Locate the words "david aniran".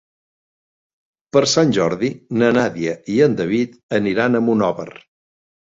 3.45-4.41